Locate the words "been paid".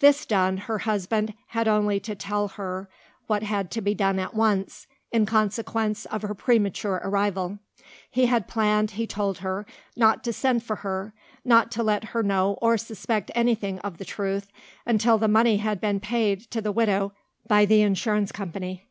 15.80-16.40